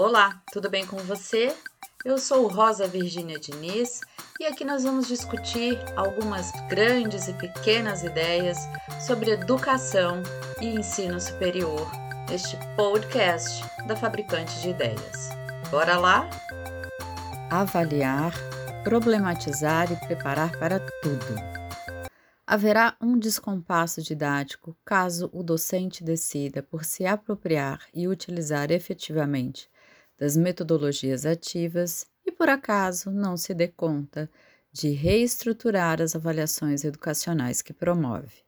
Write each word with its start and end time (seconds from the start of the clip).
Olá, 0.00 0.42
tudo 0.52 0.68
bem 0.68 0.84
com 0.84 0.96
você? 0.96 1.54
Eu 2.04 2.18
sou 2.18 2.48
Rosa 2.48 2.84
Virgínia 2.88 3.38
Diniz 3.38 4.00
e 4.40 4.44
aqui 4.44 4.64
nós 4.64 4.82
vamos 4.82 5.06
discutir 5.06 5.78
algumas 5.94 6.50
grandes 6.68 7.28
e 7.28 7.32
pequenas 7.34 8.02
ideias 8.02 8.58
sobre 9.06 9.30
educação 9.30 10.20
e 10.60 10.66
ensino 10.66 11.20
superior 11.20 11.88
neste 12.28 12.58
podcast 12.74 13.64
da 13.86 13.94
Fabricante 13.94 14.60
de 14.62 14.70
Ideias. 14.70 15.28
Bora 15.70 15.96
lá? 15.96 16.28
Avaliar, 17.48 18.34
problematizar 18.82 19.92
e 19.92 20.06
preparar 20.08 20.58
para 20.58 20.80
tudo. 21.02 21.36
Haverá 22.44 22.96
um 23.00 23.16
descompasso 23.16 24.02
didático 24.02 24.76
caso 24.84 25.30
o 25.32 25.40
docente 25.40 26.02
decida 26.02 26.64
por 26.64 26.84
se 26.84 27.06
apropriar 27.06 27.78
e 27.94 28.08
utilizar 28.08 28.72
efetivamente 28.72 29.72
das 30.18 30.36
metodologias 30.36 31.26
ativas 31.26 32.06
e 32.24 32.32
por 32.32 32.48
acaso 32.48 33.10
não 33.10 33.36
se 33.36 33.54
dê 33.54 33.68
conta 33.68 34.30
de 34.72 34.90
reestruturar 34.90 36.00
as 36.02 36.16
avaliações 36.16 36.84
educacionais 36.84 37.62
que 37.62 37.72
promove. 37.72 38.44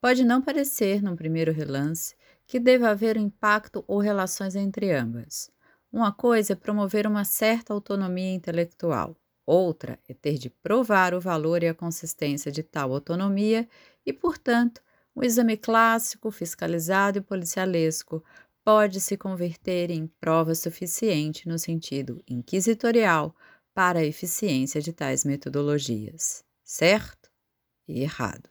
Pode 0.00 0.24
não 0.24 0.42
parecer, 0.42 1.02
num 1.02 1.16
primeiro 1.16 1.52
relance, 1.52 2.14
que 2.46 2.58
deva 2.58 2.90
haver 2.90 3.16
um 3.16 3.22
impacto 3.22 3.84
ou 3.86 3.98
relações 3.98 4.54
entre 4.56 4.92
ambas. 4.92 5.50
Uma 5.92 6.12
coisa 6.12 6.54
é 6.54 6.56
promover 6.56 7.06
uma 7.06 7.24
certa 7.24 7.72
autonomia 7.72 8.34
intelectual, 8.34 9.16
Outra 9.44 9.98
é 10.08 10.14
ter 10.14 10.38
de 10.38 10.48
provar 10.48 11.14
o 11.14 11.20
valor 11.20 11.62
e 11.62 11.68
a 11.68 11.74
consistência 11.74 12.50
de 12.52 12.62
tal 12.62 12.92
autonomia 12.92 13.68
e, 14.06 14.12
portanto, 14.12 14.80
o 15.14 15.24
exame 15.24 15.56
clássico, 15.56 16.30
fiscalizado 16.30 17.18
e 17.18 17.20
policialesco 17.20 18.22
pode 18.64 19.00
se 19.00 19.16
converter 19.16 19.90
em 19.90 20.06
prova 20.20 20.54
suficiente 20.54 21.48
no 21.48 21.58
sentido 21.58 22.22
inquisitorial 22.28 23.34
para 23.74 24.00
a 24.00 24.04
eficiência 24.04 24.80
de 24.80 24.92
tais 24.92 25.24
metodologias, 25.24 26.44
certo 26.62 27.30
e 27.88 28.02
errado. 28.02 28.48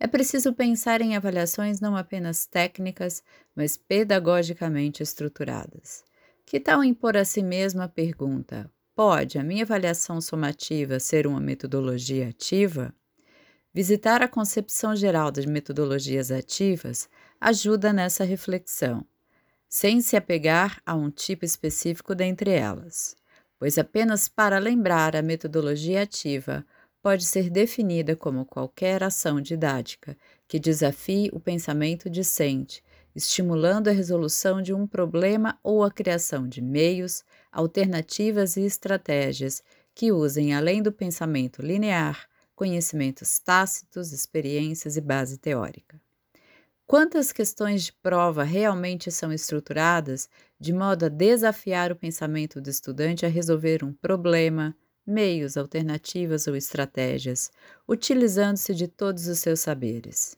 É 0.00 0.06
preciso 0.06 0.52
pensar 0.52 1.00
em 1.00 1.16
avaliações 1.16 1.80
não 1.80 1.96
apenas 1.96 2.46
técnicas, 2.46 3.22
mas 3.54 3.76
pedagogicamente 3.76 5.02
estruturadas. 5.02 6.04
Que 6.46 6.58
tal 6.58 6.82
impor 6.82 7.16
a 7.16 7.24
si 7.24 7.42
mesmo 7.42 7.82
a 7.82 7.88
pergunta: 7.88 8.70
Pode 8.94 9.38
a 9.38 9.44
minha 9.44 9.64
avaliação 9.64 10.20
somativa 10.20 10.98
ser 10.98 11.26
uma 11.26 11.40
metodologia 11.40 12.28
ativa? 12.28 12.94
Visitar 13.72 14.22
a 14.22 14.28
concepção 14.28 14.96
geral 14.96 15.30
das 15.30 15.44
metodologias 15.44 16.30
ativas 16.30 17.08
ajuda 17.40 17.92
nessa 17.92 18.24
reflexão, 18.24 19.06
sem 19.68 20.00
se 20.00 20.16
apegar 20.16 20.80
a 20.84 20.94
um 20.94 21.10
tipo 21.10 21.44
específico 21.44 22.14
dentre 22.14 22.50
elas, 22.50 23.16
pois 23.58 23.78
apenas 23.78 24.28
para 24.28 24.58
lembrar 24.58 25.14
a 25.14 25.22
metodologia 25.22 26.02
ativa 26.02 26.64
pode 27.02 27.24
ser 27.24 27.50
definida 27.50 28.16
como 28.16 28.44
qualquer 28.44 29.02
ação 29.02 29.40
didática 29.40 30.16
que 30.46 30.58
desafie 30.58 31.30
o 31.32 31.38
pensamento 31.38 32.08
discente 32.08 32.82
estimulando 33.18 33.88
a 33.88 33.92
resolução 33.92 34.62
de 34.62 34.72
um 34.72 34.86
problema 34.86 35.58
ou 35.62 35.82
a 35.82 35.90
criação 35.90 36.48
de 36.48 36.62
meios, 36.62 37.24
alternativas 37.50 38.56
e 38.56 38.62
estratégias 38.62 39.62
que 39.92 40.12
usem, 40.12 40.54
além 40.54 40.80
do 40.80 40.92
pensamento 40.92 41.60
linear, 41.60 42.28
conhecimentos 42.54 43.38
tácitos, 43.40 44.12
experiências 44.12 44.96
e 44.96 45.00
base 45.00 45.36
teórica. 45.36 46.00
Quantas 46.88 47.32
questões 47.32 47.84
de 47.84 47.92
prova 47.92 48.42
realmente 48.42 49.10
são 49.10 49.30
estruturadas 49.30 50.26
de 50.58 50.72
modo 50.72 51.04
a 51.04 51.08
desafiar 51.10 51.92
o 51.92 51.96
pensamento 51.96 52.62
do 52.62 52.70
estudante 52.70 53.26
a 53.26 53.28
resolver 53.28 53.84
um 53.84 53.92
problema, 53.92 54.74
meios, 55.06 55.58
alternativas 55.58 56.46
ou 56.46 56.56
estratégias, 56.56 57.50
utilizando-se 57.86 58.74
de 58.74 58.88
todos 58.88 59.28
os 59.28 59.38
seus 59.38 59.60
saberes? 59.60 60.34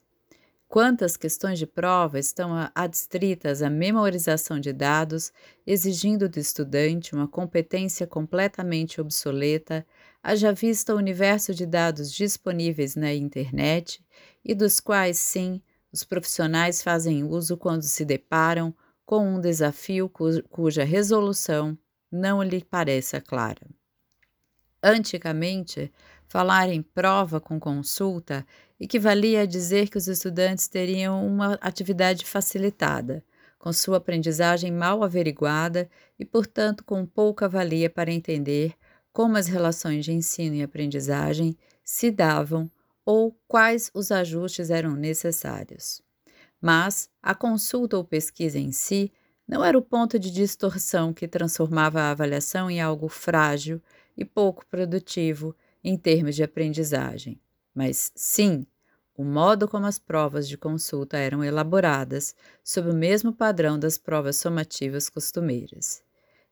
Quantas 0.69 1.16
questões 1.16 1.59
de 1.59 1.69
prova 1.69 2.19
estão 2.19 2.53
adstritas 2.75 3.62
à 3.62 3.71
memorização 3.71 4.59
de 4.59 4.72
dados, 4.72 5.33
exigindo 5.66 6.28
do 6.28 6.39
estudante 6.41 7.15
uma 7.15 7.28
competência 7.28 8.09
completamente 8.09 9.00
obsoleta, 9.00 9.87
haja 10.22 10.53
vista 10.53 10.94
o 10.94 10.99
universo 10.99 11.55
de 11.55 11.66
dados 11.66 12.12
disponíveis 12.12 12.97
na 12.97 13.15
internet 13.15 14.05
e 14.44 14.55
dos 14.55 14.81
quais, 14.81 15.19
sim, 15.19 15.62
os 15.93 16.05
profissionais 16.05 16.83
fazem 16.83 17.25
uso 17.25 17.56
quando 17.56 17.83
se 17.83 18.05
deparam 18.05 18.75
com 19.05 19.27
um 19.27 19.41
desafio 19.41 20.09
cuja 20.49 20.84
resolução 20.84 21.77
não 22.11 22.43
lhe 22.43 22.62
pareça 22.65 23.21
clara. 23.21 23.67
Antigamente, 24.83 25.93
falar 26.27 26.69
em 26.69 26.81
prova 26.81 27.41
com 27.41 27.59
consulta 27.59 28.47
equivalia 28.78 29.43
a 29.43 29.47
dizer 29.47 29.89
que 29.89 29.99
os 29.99 30.09
estudantes 30.09 30.69
teriam 30.69 31.27
uma 31.27 31.55
atividade 31.61 32.25
facilitada, 32.25 33.22
com 33.59 33.72
sua 33.72 33.99
aprendizagem 33.99 34.72
mal 34.72 35.03
averiguada 35.03 35.91
e, 36.19 36.25
portanto, 36.25 36.83
com 36.83 37.05
pouca 37.05 37.49
valia 37.49 37.91
para 37.91 38.11
entender 38.11 38.75
como 39.12 39.37
as 39.37 39.49
relações 39.49 40.05
de 40.05 40.12
ensino 40.12 40.55
e 40.55 40.62
aprendizagem 40.62 41.57
se 41.84 42.11
davam 42.11 42.71
ou 43.10 43.37
quais 43.48 43.91
os 43.93 44.12
ajustes 44.12 44.71
eram 44.71 44.94
necessários. 44.94 46.00
Mas 46.60 47.10
a 47.21 47.34
consulta 47.34 47.97
ou 47.97 48.04
pesquisa 48.04 48.56
em 48.56 48.71
si 48.71 49.12
não 49.48 49.65
era 49.65 49.76
o 49.76 49.82
ponto 49.82 50.16
de 50.16 50.31
distorção 50.31 51.12
que 51.12 51.26
transformava 51.26 52.00
a 52.00 52.12
avaliação 52.12 52.71
em 52.71 52.81
algo 52.81 53.09
frágil 53.09 53.82
e 54.16 54.25
pouco 54.25 54.65
produtivo 54.65 55.56
em 55.82 55.97
termos 55.97 56.37
de 56.37 56.44
aprendizagem, 56.44 57.41
mas 57.75 58.12
sim 58.15 58.65
o 59.16 59.25
modo 59.25 59.66
como 59.66 59.87
as 59.87 59.98
provas 59.98 60.47
de 60.48 60.56
consulta 60.56 61.16
eram 61.19 61.42
elaboradas 61.42 62.32
sob 62.62 62.91
o 62.91 62.94
mesmo 62.94 63.32
padrão 63.32 63.77
das 63.77 63.98
provas 63.98 64.37
somativas 64.37 65.09
costumeiras. 65.09 66.00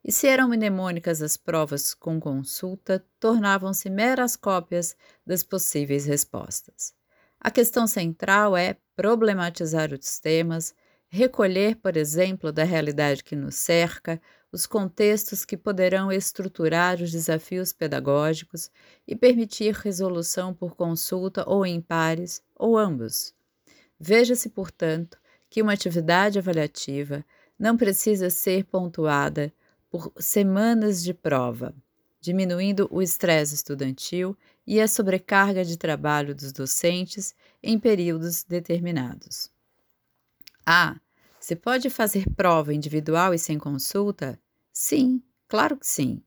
E 0.09 0.11
se 0.11 0.27
eram 0.27 0.49
mnemônicas 0.49 1.21
as 1.21 1.37
provas 1.37 1.93
com 1.93 2.19
consulta, 2.19 3.05
tornavam-se 3.21 3.91
meras 3.91 4.37
cópias 4.37 4.97
das 5.27 5.43
possíveis 5.43 6.07
respostas. 6.07 6.95
A 7.39 7.51
questão 7.51 7.87
central 7.87 8.57
é 8.57 8.79
problematizar 8.97 9.93
os 9.93 10.19
temas, 10.19 10.75
recolher, 11.11 11.77
por 11.77 11.95
exemplo, 11.95 12.51
da 12.51 12.65
realidade 12.65 13.23
que 13.23 13.37
nos 13.37 13.57
cerca, 13.57 14.19
os 14.51 14.67
contextos 14.67 15.45
que 15.45 15.59
poderão 15.59 16.11
estruturar 16.11 17.03
os 17.03 17.13
desafios 17.13 17.75
pedagógicos 17.75 18.71
e 19.07 19.15
permitir 19.15 19.75
resolução 19.75 20.55
por 20.55 20.75
consulta 20.75 21.45
ou 21.47 21.67
em 21.67 21.83
pares, 21.83 22.43
ou 22.57 22.79
ambos. 22.79 23.35
Veja-se, 24.01 24.49
portanto, 24.49 25.19
que 25.51 25.61
uma 25.61 25.75
atividade 25.75 26.39
avaliativa 26.39 27.23
não 27.59 27.77
precisa 27.77 28.31
ser 28.31 28.65
pontuada 28.65 29.53
por 29.91 30.13
semanas 30.19 31.03
de 31.03 31.15
prova, 31.15 31.75
diminuindo 32.21 32.89
o 32.91 33.01
estresse 33.01 33.55
estudantil 33.55 34.37
e 34.67 34.81
a 34.81 34.89
sobrecarga 34.89 35.65
de 35.65 35.77
trabalho 35.77 36.35
dos 36.35 36.53
docentes 36.53 37.35
em 37.63 37.79
períodos 37.79 38.43
determinados. 38.43 39.51
Ah, 40.67 41.01
se 41.41 41.57
pode 41.57 41.89
fazer 41.89 42.25
prova 42.37 42.75
individual 42.75 43.33
e 43.33 43.39
sem 43.39 43.59
consulta? 43.59 44.39
Sim, 44.73 45.23
claro 45.49 45.77
que 45.77 45.87
sim. 45.87 46.23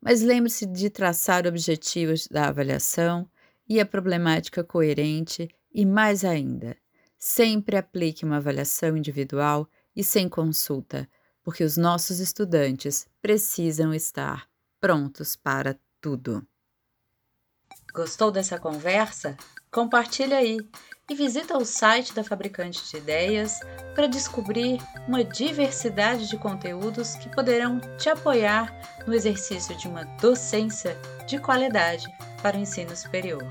Mas 0.00 0.22
lembre-se 0.22 0.66
de 0.66 0.90
traçar 0.90 1.46
objetivos 1.46 2.26
da 2.26 2.48
avaliação 2.48 3.30
e 3.68 3.80
a 3.80 3.86
problemática 3.86 4.64
coerente 4.64 5.48
e, 5.72 5.84
mais 5.84 6.24
ainda, 6.24 6.76
sempre 7.18 7.76
aplique 7.76 8.24
uma 8.24 8.36
avaliação 8.36 8.96
individual 8.96 9.68
e 9.94 10.02
sem 10.04 10.28
consulta, 10.28 11.08
porque 11.46 11.62
os 11.62 11.76
nossos 11.76 12.18
estudantes 12.18 13.06
precisam 13.22 13.94
estar 13.94 14.48
prontos 14.80 15.36
para 15.36 15.78
tudo. 16.00 16.44
Gostou 17.94 18.32
dessa 18.32 18.58
conversa? 18.58 19.36
Compartilha 19.70 20.38
aí 20.38 20.58
e 21.08 21.14
visita 21.14 21.56
o 21.56 21.64
site 21.64 22.12
da 22.12 22.24
Fabricante 22.24 22.90
de 22.90 22.96
Ideias 22.96 23.60
para 23.94 24.08
descobrir 24.08 24.80
uma 25.06 25.22
diversidade 25.22 26.28
de 26.28 26.36
conteúdos 26.36 27.14
que 27.14 27.28
poderão 27.28 27.78
te 27.96 28.08
apoiar 28.08 28.76
no 29.06 29.14
exercício 29.14 29.76
de 29.76 29.86
uma 29.86 30.04
docência 30.20 30.98
de 31.28 31.38
qualidade 31.38 32.08
para 32.42 32.56
o 32.56 32.60
ensino 32.60 32.96
superior. 32.96 33.46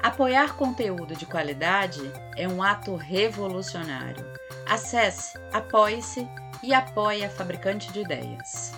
Apoiar 0.00 0.56
conteúdo 0.56 1.16
de 1.16 1.26
qualidade 1.26 2.00
é 2.36 2.46
um 2.46 2.62
ato 2.62 2.94
revolucionário. 2.94 4.24
Acesse, 4.68 5.36
apoie-se 5.52 6.28
e 6.62 6.72
apoie 6.72 7.24
a 7.24 7.28
Fabricante 7.28 7.92
de 7.92 8.00
Ideias. 8.00 8.70